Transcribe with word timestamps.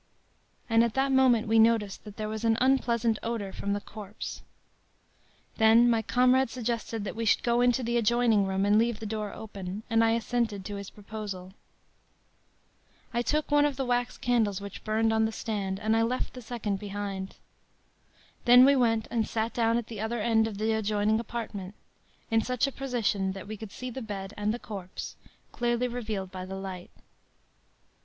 “And 0.67 0.83
at 0.83 0.95
that 0.95 1.11
moment 1.11 1.47
we 1.47 1.59
noticed 1.59 2.05
that 2.05 2.17
there 2.17 2.27
was 2.27 2.43
an 2.43 2.57
unpleasant 2.59 3.19
odor 3.21 3.53
from 3.53 3.73
the 3.73 3.79
corpse. 3.79 4.41
“Then, 5.57 5.87
my 5.87 6.01
comrade 6.01 6.49
suggested 6.49 7.03
that 7.03 7.15
we 7.15 7.23
should 7.23 7.43
go 7.43 7.61
into 7.61 7.83
the 7.83 7.97
adjoining 7.97 8.47
room, 8.47 8.65
and 8.65 8.79
leave 8.79 8.99
the 8.99 9.05
door 9.05 9.31
open; 9.31 9.83
and 9.91 10.03
I 10.03 10.13
assented 10.13 10.65
to 10.65 10.77
his 10.77 10.89
proposal. 10.89 11.53
“I 13.13 13.21
took 13.21 13.51
one 13.51 13.63
of 13.63 13.75
the 13.75 13.85
wax 13.85 14.17
candles 14.17 14.59
which 14.59 14.83
burned 14.83 15.13
on 15.13 15.25
the 15.25 15.31
stand, 15.31 15.79
and 15.79 15.95
I 15.95 16.01
left 16.01 16.33
the 16.33 16.41
second 16.41 16.79
behind. 16.79 17.35
Then 18.45 18.65
we 18.65 18.75
went 18.75 19.07
and 19.11 19.27
sat 19.27 19.53
down 19.53 19.77
at 19.77 19.85
the 19.85 20.01
other 20.01 20.19
end 20.19 20.47
of 20.47 20.57
the 20.57 20.71
adjoining 20.71 21.19
apartment, 21.19 21.75
in 22.31 22.41
such 22.41 22.65
a 22.65 22.71
position 22.71 23.33
that 23.33 23.47
we 23.47 23.55
could 23.55 23.71
see 23.71 23.91
the 23.91 24.01
bed 24.01 24.33
and 24.35 24.51
the 24.51 24.57
corpse, 24.57 25.15
clearly 25.51 25.87
revealed 25.87 26.31
by 26.31 26.43
the 26.43 26.55
light. 26.57 26.89